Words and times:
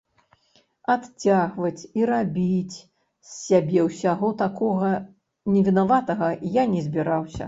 Адцягваць 0.93 1.87
і 1.99 2.07
рабіць 2.11 2.77
з 2.77 2.87
сябе 3.47 3.83
ўсяго 3.89 4.31
такога 4.39 4.89
невінаватага 5.57 6.31
я 6.57 6.63
не 6.73 6.81
збіраўся. 6.87 7.39